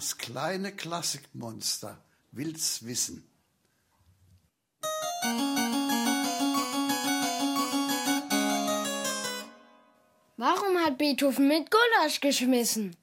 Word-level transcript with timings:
Das 0.00 0.16
kleine 0.16 0.72
Klassikmonster 0.72 2.02
will's 2.32 2.86
wissen. 2.86 3.22
Warum 10.38 10.78
hat 10.78 10.96
Beethoven 10.96 11.48
mit 11.48 11.70
Gulasch 11.70 12.22
geschmissen? 12.22 12.96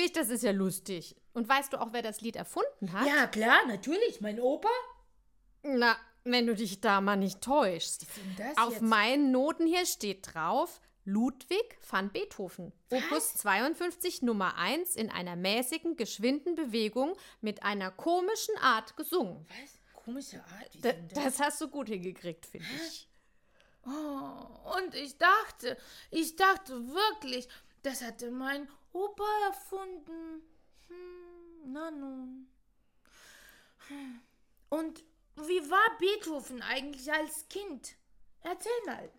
Wirklich? 0.00 0.12
Das 0.12 0.30
ist 0.30 0.42
ja 0.42 0.52
lustig. 0.52 1.14
Und 1.34 1.48
weißt 1.48 1.72
du 1.72 1.80
auch, 1.80 1.92
wer 1.92 2.02
das 2.02 2.20
Lied 2.20 2.36
erfunden 2.36 2.92
hat? 2.92 3.06
Ja, 3.06 3.26
klar, 3.26 3.66
natürlich. 3.66 4.20
Mein 4.20 4.40
Opa. 4.40 4.70
Na, 5.62 5.96
wenn 6.24 6.46
du 6.46 6.54
dich 6.54 6.80
da 6.80 7.00
mal 7.00 7.16
nicht 7.16 7.40
täuschst. 7.42 8.06
Auf 8.56 8.72
jetzt? 8.72 8.82
meinen 8.82 9.30
Noten 9.30 9.66
hier 9.66 9.84
steht 9.86 10.34
drauf 10.34 10.80
Ludwig 11.04 11.78
van 11.88 12.10
Beethoven. 12.10 12.72
Was? 12.88 13.02
Opus 13.04 13.34
52 13.34 14.22
Nummer 14.22 14.56
1 14.56 14.96
in 14.96 15.10
einer 15.10 15.36
mäßigen, 15.36 15.96
geschwinden 15.96 16.54
Bewegung 16.54 17.14
mit 17.40 17.62
einer 17.62 17.90
komischen 17.90 18.56
Art 18.58 18.96
gesungen. 18.96 19.46
Was? 19.48 20.02
Komische 20.02 20.38
Art? 20.38 20.74
Wie 20.74 20.80
da, 20.80 20.92
das? 20.92 21.24
das 21.24 21.40
hast 21.40 21.60
du 21.60 21.68
gut 21.68 21.88
hingekriegt, 21.88 22.46
finde 22.46 22.66
ich. 22.86 23.08
Oh, 23.86 24.76
und 24.78 24.94
ich 24.94 25.16
dachte, 25.16 25.76
ich 26.10 26.36
dachte 26.36 26.86
wirklich, 26.88 27.48
das 27.82 28.02
hatte 28.02 28.30
mein 28.30 28.68
Opa 28.92 29.24
erfunden. 29.46 30.42
Hm, 30.88 31.72
na 31.72 31.90
nun. 31.90 32.50
Hm. 33.88 34.20
Und 34.68 35.04
wie 35.36 35.70
war 35.70 35.98
Beethoven 35.98 36.62
eigentlich 36.62 37.12
als 37.12 37.48
Kind? 37.48 37.96
Erzähl 38.42 38.72
mal. 38.86 39.10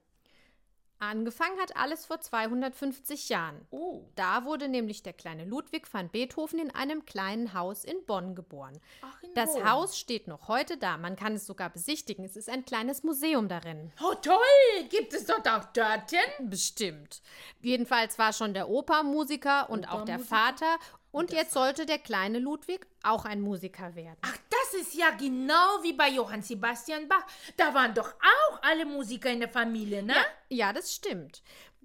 Angefangen 1.01 1.59
hat 1.59 1.75
alles 1.75 2.05
vor 2.05 2.21
250 2.21 3.29
Jahren. 3.29 3.65
Oh. 3.71 4.03
Da 4.13 4.45
wurde 4.45 4.67
nämlich 4.67 5.01
der 5.01 5.13
kleine 5.13 5.45
Ludwig 5.45 5.91
van 5.91 6.09
Beethoven 6.09 6.59
in 6.59 6.69
einem 6.69 7.05
kleinen 7.05 7.55
Haus 7.55 7.83
in 7.83 8.05
Bonn 8.05 8.35
geboren. 8.35 8.79
Ach, 9.01 9.23
in 9.23 9.33
das 9.33 9.51
Bonn. 9.51 9.67
Haus 9.67 9.97
steht 9.97 10.27
noch 10.27 10.47
heute 10.47 10.77
da. 10.77 10.97
Man 10.97 11.15
kann 11.15 11.33
es 11.33 11.47
sogar 11.47 11.71
besichtigen. 11.71 12.23
Es 12.23 12.35
ist 12.35 12.51
ein 12.51 12.65
kleines 12.65 13.01
Museum 13.01 13.47
darin. 13.47 13.91
Oh, 13.99 14.13
toll! 14.13 14.87
Gibt 14.89 15.13
es 15.13 15.25
dort 15.25 15.49
auch 15.49 15.65
Törtchen? 15.73 16.19
Bestimmt. 16.51 17.23
Jedenfalls 17.61 18.19
war 18.19 18.31
schon 18.31 18.53
der 18.53 18.69
Opa 18.69 19.01
Musiker 19.01 19.71
und 19.71 19.91
auch 19.91 20.05
der 20.05 20.19
Vater. 20.19 20.75
Und, 21.11 21.31
und 21.31 21.33
jetzt 21.33 21.53
sollte 21.53 21.87
der 21.87 21.97
kleine 21.97 22.37
Ludwig 22.37 22.85
auch 23.01 23.25
ein 23.25 23.41
Musiker 23.41 23.95
werden. 23.95 24.19
Ach, 24.21 24.37
das 24.51 24.60
ist 24.73 24.93
ja 24.93 25.11
genau 25.11 25.83
wie 25.83 25.93
bei 25.93 26.09
Johann 26.09 26.41
Sebastian 26.41 27.07
Bach. 27.07 27.25
Da 27.57 27.73
waren 27.73 27.93
doch 27.93 28.13
auch 28.13 28.61
alle 28.61 28.85
Musiker 28.85 29.29
in 29.29 29.39
der 29.39 29.49
Familie, 29.49 30.03
ne? 30.03 30.13
Ja, 30.15 30.25
ja 30.49 30.73
das 30.73 30.93
stimmt. 30.93 31.41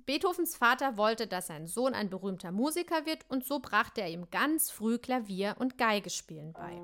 Beethovens 0.06 0.54
Vater 0.54 0.96
wollte, 0.96 1.26
dass 1.26 1.48
sein 1.48 1.66
Sohn 1.66 1.92
ein 1.92 2.08
berühmter 2.08 2.52
Musiker 2.52 3.06
wird 3.06 3.24
und 3.28 3.44
so 3.44 3.58
brachte 3.58 4.02
er 4.02 4.08
ihm 4.08 4.30
ganz 4.30 4.70
früh 4.70 4.98
Klavier 4.98 5.56
und 5.58 5.78
Geigespielen 5.78 6.52
bei. 6.52 6.80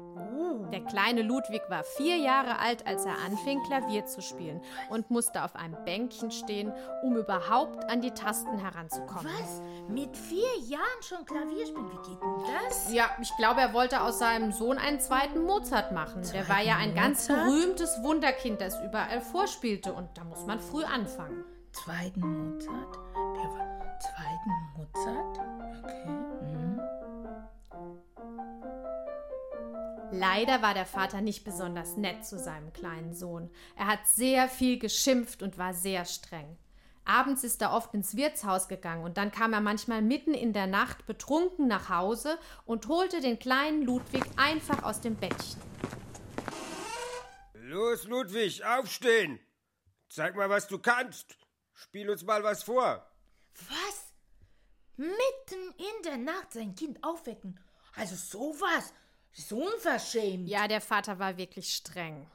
Der 0.73 0.81
kleine 0.81 1.23
Ludwig 1.23 1.63
war 1.69 1.85
vier 1.85 2.17
Jahre 2.17 2.59
alt, 2.59 2.85
als 2.85 3.05
er 3.05 3.19
anfing, 3.25 3.63
Klavier 3.63 4.07
zu 4.07 4.23
spielen 4.23 4.61
und 4.91 5.11
musste 5.11 5.45
auf 5.45 5.55
einem 5.55 5.77
Bänkchen 5.85 6.33
stehen, 6.33 6.73
um 7.05 7.17
überhaupt 7.17 7.89
an 7.89 8.01
die 8.01 8.11
Tasten 8.11 8.59
heranzukommen. 8.59 9.33
Was? 9.39 9.63
Mit 9.89 10.17
vier 10.17 10.59
Jahren 10.67 11.03
schon 11.03 11.25
Klavier 11.25 11.65
spielen? 11.65 11.91
Wie 11.93 12.11
geht 12.11 12.21
denn 12.21 12.55
das? 12.67 12.93
Ja, 12.93 13.09
ich 13.21 13.37
glaube, 13.37 13.61
er 13.61 13.73
wollte 13.73 14.01
aus 14.01 14.19
seinem 14.19 14.51
Sohn 14.51 14.79
einen 14.79 14.99
zweiten 14.99 15.45
Mozart 15.45 15.93
machen. 15.93 16.23
Der 16.33 16.49
war 16.49 16.61
ja 16.61 16.77
ein 16.77 16.97
ganz 16.97 17.29
berühmtes 17.29 18.03
Wunderkind, 18.03 18.61
das 18.61 18.83
überall 18.83 19.21
vorspielte 19.21 19.93
und 19.93 20.09
da 20.19 20.25
muss 20.25 20.45
man 20.45 20.59
früh 20.59 20.83
anfangen. 20.83 21.45
Zweiten 21.73 22.21
Mozart? 22.21 22.99
Zweiten 24.03 24.51
Mozart? 24.77 25.39
Okay. 25.85 26.09
Mhm. 26.09 26.81
Leider 30.11 30.61
war 30.61 30.75
der 30.75 30.87
Vater 30.87 31.21
nicht 31.21 31.45
besonders 31.45 31.97
nett 31.97 32.27
zu 32.27 32.37
seinem 32.37 32.73
kleinen 32.73 33.15
Sohn. 33.15 33.49
Er 33.77 33.87
hat 33.87 34.07
sehr 34.09 34.49
viel 34.49 34.79
geschimpft 34.81 35.43
und 35.43 35.57
war 35.57 35.73
sehr 35.73 36.05
streng. 36.05 36.59
Abends 37.05 37.45
ist 37.45 37.63
er 37.63 37.73
oft 37.73 37.95
ins 37.95 38.17
Wirtshaus 38.17 38.67
gegangen 38.67 39.05
und 39.05 39.17
dann 39.17 39.31
kam 39.31 39.53
er 39.53 39.61
manchmal 39.61 40.03
mitten 40.03 40.35
in 40.35 40.53
der 40.53 40.67
Nacht 40.67 41.07
betrunken 41.07 41.69
nach 41.69 41.89
Hause 41.89 42.39
und 42.65 42.89
holte 42.89 43.21
den 43.21 43.39
kleinen 43.39 43.83
Ludwig 43.83 44.25
einfach 44.37 44.83
aus 44.83 45.01
dem 45.01 45.15
Bettchen. 45.15 45.61
Los, 47.55 48.05
Ludwig, 48.05 48.65
aufstehen! 48.65 49.39
Zeig 50.09 50.35
mal, 50.35 50.51
was 50.51 50.67
du 50.67 50.79
kannst! 50.79 51.37
Spiel 51.73 52.11
uns 52.11 52.25
mal 52.25 52.43
was 52.43 52.65
vor. 52.65 53.12
Was? 53.69 54.07
Mitten 54.97 55.75
in 55.79 56.03
der 56.05 56.17
Nacht 56.19 56.53
sein 56.53 56.75
Kind 56.75 57.03
aufwecken? 57.03 57.59
Also 57.95 58.15
sowas? 58.15 58.93
So 59.33 59.67
unverschämt. 59.67 60.49
Ja, 60.49 60.69
der 60.69 60.81
Vater 60.81 61.19
war 61.19 61.37
wirklich 61.37 61.75
streng. 61.75 62.27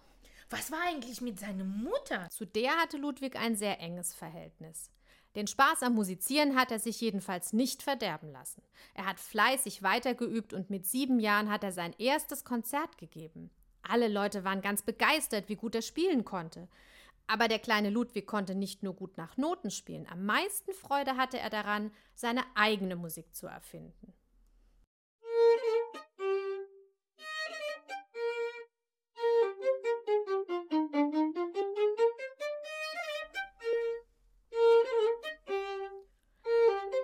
Was 0.49 0.71
war 0.71 0.79
eigentlich 0.87 1.21
mit 1.21 1.39
seiner 1.39 1.65
Mutter? 1.65 2.29
Zu 2.29 2.45
der 2.45 2.71
hatte 2.77 2.97
Ludwig 2.97 3.35
ein 3.35 3.55
sehr 3.55 3.79
enges 3.79 4.13
Verhältnis. 4.13 4.89
Den 5.35 5.45
Spaß 5.45 5.83
am 5.83 5.93
Musizieren 5.93 6.55
hat 6.55 6.71
er 6.71 6.79
sich 6.79 6.99
jedenfalls 6.99 7.53
nicht 7.53 7.83
verderben 7.83 8.31
lassen. 8.31 8.63
Er 8.95 9.05
hat 9.05 9.19
fleißig 9.19 9.83
weitergeübt 9.83 10.53
und 10.53 10.69
mit 10.69 10.87
sieben 10.87 11.19
Jahren 11.19 11.51
hat 11.51 11.63
er 11.63 11.71
sein 11.71 11.93
erstes 11.99 12.43
Konzert 12.43 12.97
gegeben. 12.97 13.51
Alle 13.83 14.07
Leute 14.07 14.43
waren 14.43 14.61
ganz 14.61 14.81
begeistert, 14.81 15.47
wie 15.47 15.55
gut 15.55 15.75
er 15.75 15.81
spielen 15.81 16.25
konnte. 16.25 16.67
Aber 17.27 17.49
der 17.49 17.59
kleine 17.59 17.89
Ludwig 17.89 18.25
konnte 18.25 18.55
nicht 18.55 18.83
nur 18.83 18.93
gut 18.93 19.17
nach 19.17 19.35
Noten 19.35 19.69
spielen, 19.69 20.07
am 20.09 20.25
meisten 20.25 20.73
Freude 20.73 21.17
hatte 21.17 21.37
er 21.37 21.49
daran, 21.49 21.91
seine 22.15 22.43
eigene 22.55 22.95
Musik 22.95 23.35
zu 23.35 23.47
erfinden. 23.47 24.13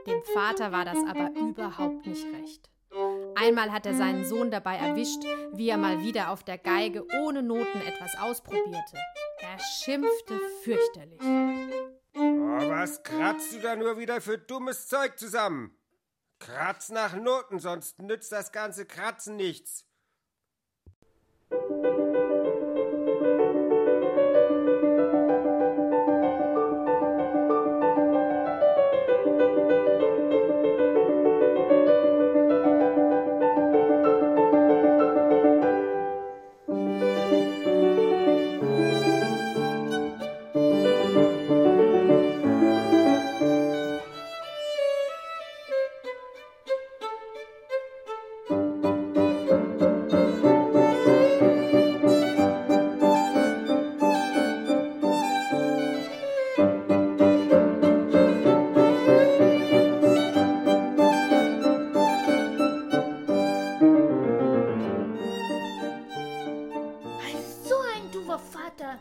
Dem 0.07 0.23
Vater 0.33 0.71
war 0.71 0.85
das 0.85 0.97
aber 1.05 1.31
überhaupt 1.37 2.05
nicht 2.05 2.25
recht. 2.33 2.69
Einmal 3.35 3.71
hat 3.73 3.85
er 3.85 3.93
seinen 3.93 4.23
Sohn 4.23 4.51
dabei 4.51 4.77
erwischt, 4.77 5.23
wie 5.53 5.67
er 5.67 5.77
mal 5.77 6.01
wieder 6.01 6.29
auf 6.29 6.43
der 6.43 6.57
Geige 6.57 7.05
ohne 7.23 7.43
Noten 7.43 7.81
etwas 7.81 8.15
ausprobierte. 8.17 8.97
Er 9.53 9.59
schimpfte 9.59 10.39
fürchterlich. 10.63 11.21
Oh, 11.21 12.69
was 12.69 13.03
kratzt 13.03 13.53
du 13.53 13.59
da 13.59 13.75
nur 13.75 13.99
wieder 13.99 14.19
für 14.19 14.39
dummes 14.39 14.87
Zeug 14.87 15.19
zusammen? 15.19 15.77
Kratz 16.39 16.89
nach 16.89 17.15
Noten, 17.15 17.59
sonst 17.59 17.99
nützt 17.99 18.31
das 18.31 18.51
ganze 18.51 18.87
Kratzen 18.87 19.35
nichts. 19.35 19.85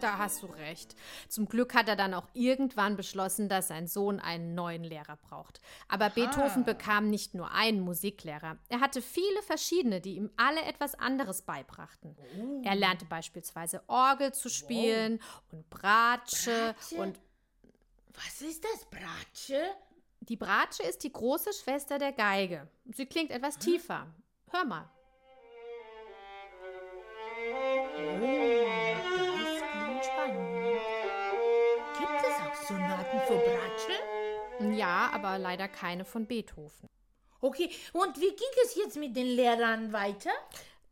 Hast 0.01 0.43
du 0.43 0.47
recht. 0.47 0.95
Zum 1.29 1.49
Glück 1.49 1.75
hat 1.75 1.89
er 1.89 1.97
dann 1.97 2.15
auch 2.15 2.29
irgendwann 2.33 2.97
beschlossen, 2.97 3.49
dass 3.49 3.69
sein 3.69 3.87
Sohn 3.87 4.21
einen 4.21 4.55
neuen 4.55 4.85
Lehrer 4.85 5.17
braucht. 5.17 5.61
Aber 5.89 6.11
Beethoven 6.11 6.65
bekam 6.65 7.11
nicht 7.11 7.35
nur 7.35 7.51
einen 7.53 7.81
Musiklehrer. 7.81 8.59
Er 8.69 8.81
hatte 8.81 9.03
viele 9.03 9.43
verschiedene, 9.43 10.01
die 10.01 10.17
ihm 10.17 10.31
alle 10.37 10.63
etwas 10.63 10.95
anderes 10.95 11.43
beibrachten. 11.43 12.17
Er 12.65 12.75
lernte 12.75 13.05
beispielsweise 13.05 13.83
Orgel 13.89 14.33
zu 14.33 14.49
spielen 14.49 15.21
und 15.51 15.69
Bratsche, 15.71 16.75
Bratsche? 16.75 16.97
und 16.97 17.21
Was 18.15 18.43
ist 18.43 18.65
das, 18.65 18.87
Bratsche? 18.87 19.63
die 20.21 20.37
Bratsche 20.37 20.85
ist 20.85 21.03
die 21.03 21.13
große 21.13 21.53
Schwester 21.53 21.99
der 21.99 22.13
Geige. 22.13 22.69
Sie 22.95 23.07
klingt 23.07 23.31
etwas 23.31 23.59
tiefer. 23.59 24.07
Hör 24.51 24.65
mal. 24.65 24.89
Ja, 34.71 35.11
aber 35.13 35.39
leider 35.39 35.69
keine 35.69 36.05
von 36.05 36.27
Beethoven. 36.27 36.89
Okay, 37.41 37.71
und 37.93 38.17
wie 38.21 38.31
ging 38.31 38.55
es 38.65 38.77
jetzt 38.77 38.97
mit 38.97 39.17
den 39.17 39.27
Lehrern 39.27 39.93
weiter? 39.93 40.31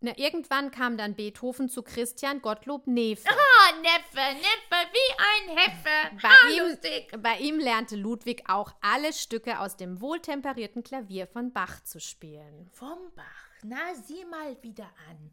Na, 0.03 0.17
irgendwann 0.17 0.71
kam 0.71 0.97
dann 0.97 1.15
Beethoven 1.15 1.69
zu 1.69 1.83
Christian 1.83 2.41
Gottlob 2.41 2.87
Neefe. 2.87 3.29
Ah, 3.29 3.73
Neffe, 3.83 4.35
Neffe, 4.35 4.89
wie 4.93 5.49
ein 5.53 5.59
Heffe. 5.59 6.17
Bei 6.23 6.29
ah, 6.29 6.49
ihm, 6.51 6.69
lustig. 6.71 7.13
bei 7.23 7.39
ihm 7.39 7.59
lernte 7.59 7.97
Ludwig 7.97 8.45
auch 8.49 8.73
alle 8.81 9.13
Stücke 9.13 9.61
aus 9.61 9.77
dem 9.77 10.01
wohltemperierten 10.01 10.83
Klavier 10.83 11.27
von 11.27 11.53
Bach 11.53 11.85
zu 11.85 12.01
spielen. 12.01 12.71
Vom 12.73 12.99
Bach, 13.15 13.51
na, 13.63 13.95
sieh 13.95 14.25
mal 14.25 14.57
wieder 14.63 14.91
an. 15.11 15.31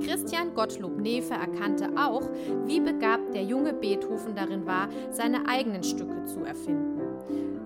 Christian 0.00 0.54
Gottlob 0.54 0.98
Neefe 0.98 1.34
erkannte 1.34 1.90
auch, 1.96 2.28
wie 2.64 2.80
begabt 2.80 3.34
der 3.34 3.42
junge 3.42 3.72
Beethoven 3.72 4.34
darin 4.34 4.66
war, 4.66 4.88
seine 5.10 5.46
eigenen 5.48 5.82
Stücke 5.82 6.24
zu 6.24 6.44
erfinden. 6.44 7.00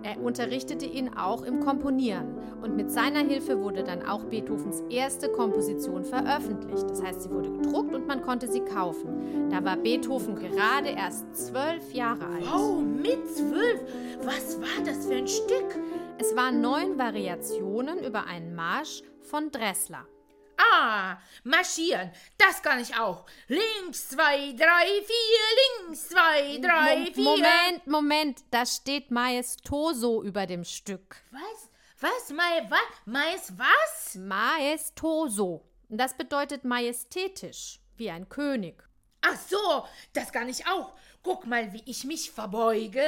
Er 0.04 0.20
unterrichtete 0.22 0.84
ihn 0.84 1.14
auch 1.16 1.42
im 1.44 1.60
Komponieren 1.60 2.34
und 2.62 2.76
mit 2.76 2.90
seiner 2.90 3.20
Hilfe 3.20 3.62
wurde 3.62 3.84
dann 3.84 4.02
auch 4.02 4.24
Beethovens 4.24 4.82
erste 4.90 5.30
Komposition 5.30 6.04
veröffentlicht. 6.04 6.88
Das 6.90 7.02
heißt, 7.02 7.22
sie 7.22 7.30
wurde 7.30 7.50
gedruckt 7.50 7.94
und 7.94 8.06
man 8.06 8.20
konnte 8.20 8.46
sie 8.46 8.60
kaufen. 8.60 9.48
Da 9.50 9.64
war 9.64 9.78
Beethoven 9.78 10.34
gerade 10.34 10.90
erst 10.90 11.34
zwölf 11.34 11.94
Jahre 11.94 12.26
alt. 12.26 12.44
Oh, 12.54 12.80
mit 12.80 13.34
zwölf. 13.34 13.80
Was 14.24 14.60
war 14.60 14.84
das 14.84 15.06
für 15.06 15.14
ein 15.14 15.26
Stück? 15.28 15.80
Es 16.18 16.36
waren 16.36 16.60
neun 16.60 16.98
Variationen 16.98 18.04
über 18.04 18.26
einen 18.26 18.54
Marsch 18.54 19.02
von 19.22 19.50
Dressler. 19.50 20.06
Ah, 20.56 21.18
marschieren. 21.42 22.12
Das 22.38 22.62
kann 22.62 22.80
ich 22.80 22.96
auch. 22.96 23.26
Links, 23.48 24.08
zwei, 24.08 24.52
drei, 24.52 24.86
vier. 24.86 25.84
Links, 25.86 26.08
zwei, 26.08 26.58
drei, 26.58 26.98
Mo- 26.98 27.12
vier. 27.12 27.24
Moment, 27.24 27.86
Moment, 27.86 28.44
da 28.50 28.64
steht 28.66 29.10
Maestoso 29.10 30.22
über 30.22 30.46
dem 30.46 30.64
Stück. 30.64 31.16
Was? 31.30 31.70
Was? 32.00 32.30
Mai, 32.30 32.66
was? 32.68 32.80
Mais, 33.06 33.52
was? 33.58 34.14
Maestoso. 34.16 35.64
Das 35.88 36.16
bedeutet 36.16 36.64
majestätisch, 36.64 37.80
wie 37.96 38.10
ein 38.10 38.28
König. 38.28 38.82
Ach 39.22 39.38
so, 39.48 39.86
das 40.12 40.32
kann 40.32 40.48
ich 40.48 40.66
auch. 40.66 40.94
Guck 41.22 41.46
mal, 41.46 41.72
wie 41.72 41.82
ich 41.86 42.04
mich 42.04 42.30
verbeuge. 42.30 43.06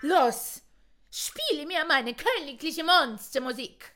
Los, 0.00 0.62
spiele 1.10 1.66
mir 1.66 1.84
meine 1.86 2.14
königliche 2.14 2.84
Monstermusik. 2.84 3.92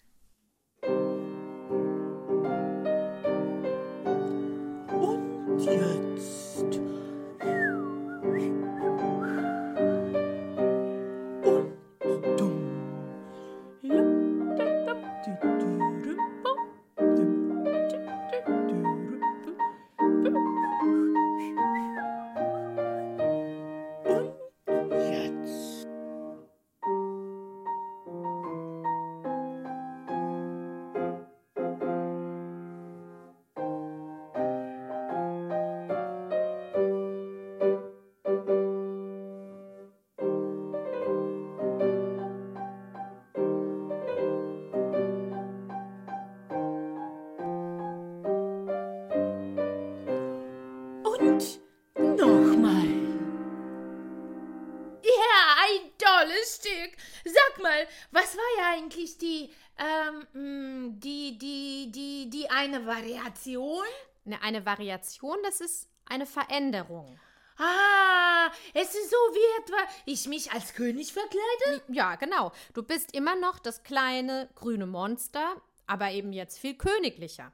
Tolles 56.38 56.57
Stück. 56.57 56.97
Sag 57.25 57.62
mal, 57.62 57.87
was 58.11 58.37
war 58.37 58.59
ja 58.59 58.73
eigentlich 58.78 59.18
die, 59.18 59.50
ähm, 59.78 60.26
mh, 60.33 60.95
die, 60.99 61.38
die, 61.38 61.92
die, 61.92 62.30
die 62.30 62.50
eine 62.50 62.87
Variation? 62.87 63.85
Ne, 64.25 64.40
Eine 64.42 64.64
Variation, 64.64 65.38
das 65.42 65.61
ist 65.61 65.88
eine 66.07 66.26
Veränderung. 66.26 67.18
Ah, 67.57 68.52
es 68.73 68.95
ist 68.95 69.11
so 69.11 69.16
wie 69.16 69.62
etwa 69.62 69.76
ich 70.07 70.28
mich 70.28 70.52
als 70.52 70.75
König 70.75 71.12
verkleide? 71.12 71.83
Ja, 71.88 72.14
genau. 72.14 72.52
Du 72.73 72.83
bist 72.83 73.14
immer 73.16 73.35
noch 73.35 73.59
das 73.59 73.83
kleine 73.83 74.49
grüne 74.54 74.87
Monster, 74.87 75.61
aber 75.87 76.11
eben 76.12 76.33
jetzt 76.33 76.59
viel 76.59 76.75
königlicher. 76.75 77.52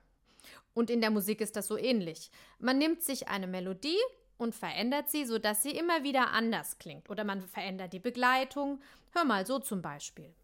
Und 0.75 0.91
in 0.91 1.01
der 1.01 1.11
Musik 1.11 1.41
ist 1.41 1.57
das 1.57 1.69
so 1.69 1.79
ähnlich. 1.79 2.31
Man 2.59 2.79
nimmt 2.79 3.03
sich 3.03 3.29
eine 3.29 3.47
Melodie 3.47 4.01
und 4.39 4.55
verändert 4.55 5.09
sie, 5.09 5.25
sodass 5.25 5.63
sie 5.63 5.71
immer 5.71 6.03
wieder 6.03 6.33
anders 6.33 6.79
klingt. 6.79 7.11
Oder 7.11 7.25
man 7.25 7.43
verändert 7.43 7.93
die 7.93 8.01
Begleitung. 8.01 8.81
Hör 9.13 9.25
mal, 9.25 9.47
so 9.47 9.59
zum 9.59 9.83
Beispiel. 9.83 10.35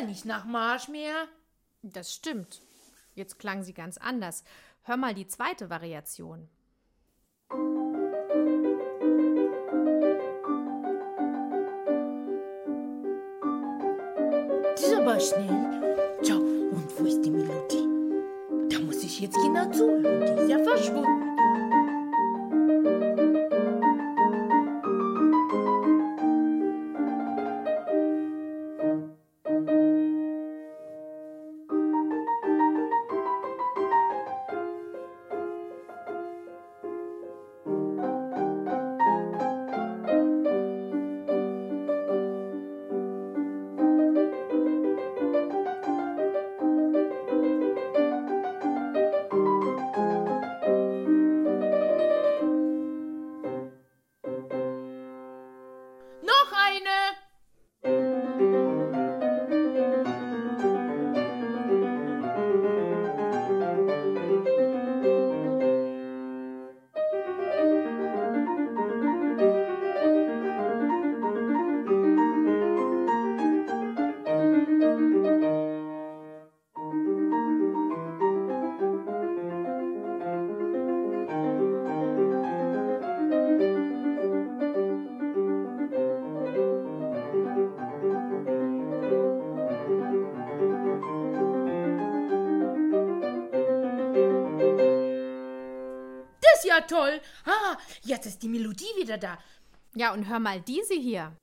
Aber 0.00 0.08
nicht 0.08 0.24
nach 0.24 0.44
Marsch 0.44 0.88
mehr. 0.88 1.28
Das 1.82 2.14
stimmt. 2.14 2.62
Jetzt 3.14 3.38
klang 3.38 3.62
sie 3.62 3.74
ganz 3.74 3.98
anders. 3.98 4.44
Hör 4.82 4.96
mal 4.96 5.14
die 5.14 5.26
zweite 5.26 5.68
Variation. 5.68 6.48
Das 14.70 14.82
ist 14.82 14.94
aber 14.94 15.20
schnell. 15.20 16.18
Tja, 16.22 16.36
und 16.36 16.98
wo 16.98 17.04
ist 17.04 17.22
die 17.22 17.30
Melodie? 17.30 17.88
Da 18.70 18.80
muss 18.80 19.02
ich 19.02 19.20
jetzt 19.20 19.36
genau 19.36 19.70
zuhören. 19.70 20.24
Die 20.24 20.42
ist 20.42 20.48
ja 20.48 20.58
verschwunden. 20.62 21.29
Ja 96.64 96.80
toll. 96.82 97.20
Ah, 97.44 97.76
jetzt 98.02 98.26
ist 98.26 98.42
die 98.42 98.48
Melodie 98.48 98.92
wieder 98.96 99.18
da. 99.18 99.38
Ja, 99.94 100.12
und 100.12 100.28
hör 100.28 100.38
mal 100.38 100.60
diese 100.60 100.94
hier. 100.94 101.36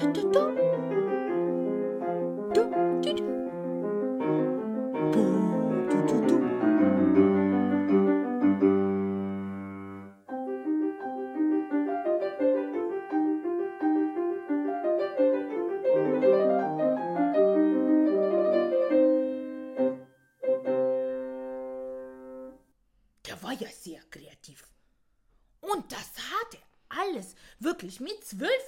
Der 0.00 0.77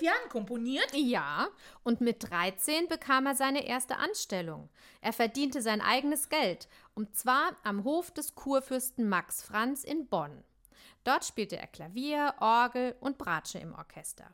zwölf 0.01 0.03
Jahren 0.03 0.29
komponiert? 0.29 0.91
Ja, 0.95 1.49
und 1.83 2.01
mit 2.01 2.31
13 2.31 2.89
bekam 2.89 3.27
er 3.27 3.35
seine 3.35 3.67
erste 3.67 3.97
Anstellung. 3.97 4.69
Er 5.01 5.13
verdiente 5.13 5.63
sein 5.63 5.81
eigenes 5.81 6.29
Geld, 6.29 6.69
und 6.95 7.17
zwar 7.17 7.57
am 7.63 7.85
Hof 7.85 8.11
des 8.11 8.35
Kurfürsten 8.35 9.09
Max 9.09 9.43
Franz 9.43 9.85
in 9.85 10.09
Bonn. 10.09 10.45
Dort 11.05 11.25
spielte 11.25 11.57
er 11.57 11.67
Klavier, 11.67 12.35
Orgel 12.41 12.95
und 13.01 13.19
Bratsche 13.19 13.59
im 13.59 13.75
Orchester. 13.75 14.31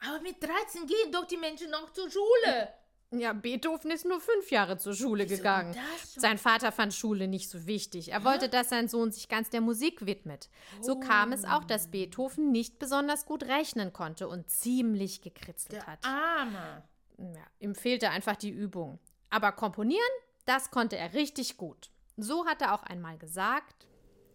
Aber 0.00 0.20
mit 0.22 0.42
13 0.42 0.86
gehen 0.86 1.12
doch 1.12 1.26
die 1.26 1.36
Menschen 1.36 1.70
noch 1.70 1.92
zur 1.92 2.10
Schule. 2.10 2.74
Ja, 3.12 3.32
Beethoven 3.32 3.90
ist 3.90 4.04
nur 4.06 4.20
fünf 4.20 4.52
Jahre 4.52 4.78
zur 4.78 4.94
Schule 4.94 5.24
Wieso 5.24 5.36
gegangen. 5.36 5.74
Sein 6.04 6.38
Vater 6.38 6.70
fand 6.70 6.94
Schule 6.94 7.26
nicht 7.26 7.50
so 7.50 7.66
wichtig. 7.66 8.12
Er 8.12 8.24
wollte, 8.24 8.48
dass 8.48 8.68
sein 8.68 8.88
Sohn 8.88 9.10
sich 9.10 9.28
ganz 9.28 9.50
der 9.50 9.60
Musik 9.60 10.06
widmet. 10.06 10.48
So 10.80 11.00
kam 11.00 11.32
es 11.32 11.44
auch, 11.44 11.64
dass 11.64 11.90
Beethoven 11.90 12.52
nicht 12.52 12.78
besonders 12.78 13.26
gut 13.26 13.42
rechnen 13.44 13.92
konnte 13.92 14.28
und 14.28 14.48
ziemlich 14.48 15.22
gekritzelt 15.22 15.86
hat. 15.86 16.04
Arme. 16.04 16.84
Ja, 17.18 17.46
ihm 17.58 17.74
fehlte 17.74 18.10
einfach 18.10 18.36
die 18.36 18.50
Übung. 18.50 19.00
Aber 19.28 19.52
komponieren, 19.52 20.00
das 20.44 20.70
konnte 20.70 20.96
er 20.96 21.12
richtig 21.12 21.56
gut. 21.56 21.90
So 22.16 22.46
hat 22.46 22.62
er 22.62 22.74
auch 22.74 22.84
einmal 22.84 23.18
gesagt. 23.18 23.86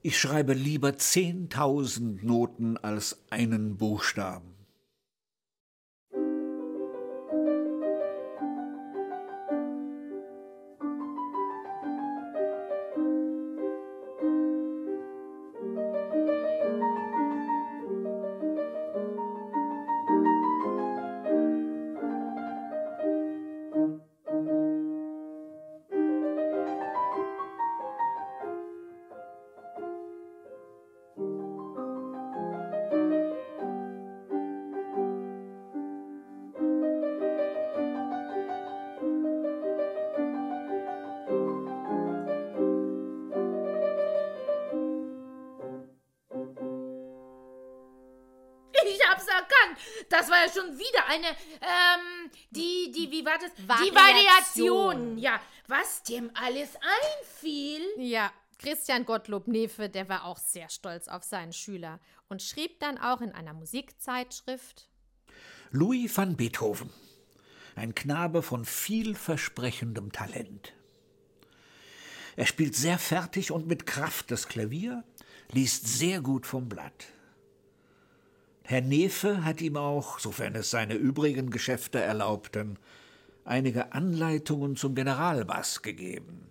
Ich 0.01 0.19
schreibe 0.19 0.53
lieber 0.53 0.89
10.000 0.89 2.25
Noten 2.25 2.77
als 2.77 3.23
einen 3.29 3.77
Buchstaben. 3.77 4.54
Das 50.09 50.29
war 50.29 50.45
ja 50.45 50.51
schon 50.51 50.77
wieder 50.77 51.05
eine, 51.07 51.27
ähm, 51.27 52.31
die, 52.51 52.91
die, 52.91 53.11
wie 53.11 53.25
war 53.25 53.37
das? 53.37 53.53
Die 53.55 53.67
Variation. 53.67 53.95
Variation. 53.95 55.17
Ja, 55.17 55.39
was 55.67 56.03
dem 56.03 56.31
alles 56.35 56.75
einfiel. 56.75 57.81
Ja, 57.97 58.31
Christian 58.57 59.05
Gottlob 59.05 59.47
Nefe, 59.47 59.89
der 59.89 60.09
war 60.09 60.25
auch 60.25 60.37
sehr 60.37 60.69
stolz 60.69 61.07
auf 61.07 61.23
seinen 61.23 61.53
Schüler 61.53 61.99
und 62.29 62.41
schrieb 62.41 62.79
dann 62.79 62.97
auch 62.97 63.21
in 63.21 63.31
einer 63.31 63.53
Musikzeitschrift. 63.53 64.89
Louis 65.71 66.15
van 66.15 66.35
Beethoven, 66.37 66.89
ein 67.75 67.93
Knabe 67.95 68.41
von 68.41 68.65
vielversprechendem 68.65 70.11
Talent. 70.11 70.73
Er 72.37 72.45
spielt 72.45 72.75
sehr 72.75 72.97
fertig 72.97 73.51
und 73.51 73.67
mit 73.67 73.85
Kraft 73.85 74.31
das 74.31 74.47
Klavier, 74.47 75.03
liest 75.51 75.87
sehr 75.87 76.21
gut 76.21 76.45
vom 76.45 76.67
Blatt. 76.69 77.07
Herr 78.67 78.81
Nefe 78.81 79.45
hat 79.45 79.61
ihm 79.61 79.77
auch, 79.77 80.17
sofern 80.17 80.55
es 80.55 80.71
seine 80.71 80.95
übrigen 80.95 81.51
Geschäfte 81.51 81.99
erlaubten, 81.99 82.79
einige 83.43 83.93
Anleitungen 83.93 84.75
zum 84.75 84.95
Generalbass 84.95 85.83
gegeben. 85.83 86.47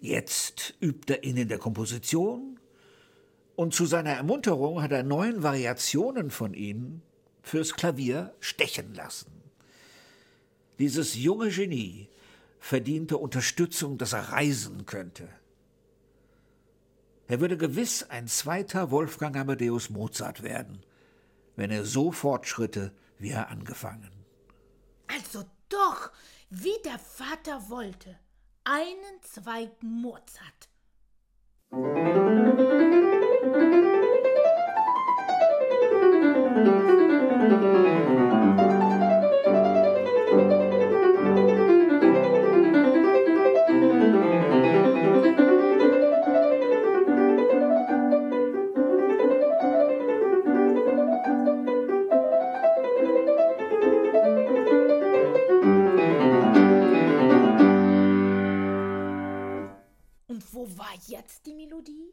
Jetzt 0.00 0.74
übt 0.82 1.10
er 1.10 1.24
ihn 1.24 1.38
in 1.38 1.48
der 1.48 1.56
Komposition 1.56 2.60
und 3.56 3.72
zu 3.72 3.86
seiner 3.86 4.10
Ermunterung 4.10 4.82
hat 4.82 4.92
er 4.92 5.02
neun 5.02 5.42
Variationen 5.42 6.30
von 6.30 6.52
ihnen 6.52 7.00
fürs 7.40 7.72
Klavier 7.72 8.34
stechen 8.40 8.94
lassen. 8.94 9.32
Dieses 10.78 11.14
junge 11.14 11.48
Genie 11.48 12.10
verdiente 12.60 13.16
Unterstützung, 13.16 13.96
dass 13.96 14.12
er 14.12 14.28
reisen 14.32 14.84
könnte. 14.84 15.26
Er 17.28 17.40
würde 17.40 17.56
gewiss 17.56 18.02
ein 18.10 18.28
zweiter 18.28 18.90
Wolfgang 18.90 19.36
Amadeus 19.36 19.90
Mozart 19.90 20.42
werden, 20.42 20.84
wenn 21.56 21.70
er 21.70 21.84
so 21.84 22.12
fortschritte, 22.12 22.92
wie 23.18 23.30
er 23.30 23.48
angefangen. 23.48 24.10
Also 25.06 25.44
doch, 25.68 26.10
wie 26.50 26.76
der 26.84 26.98
Vater 26.98 27.68
wollte. 27.68 28.18
Einen 28.64 29.22
zweiten 29.22 30.00
Mozart. 30.00 30.68
Jetzt 61.08 61.46
die 61.46 61.54
Melodie? 61.54 62.12